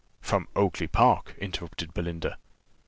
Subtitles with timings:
[0.19, 2.39] "From Oakly park," interrupted Belinda.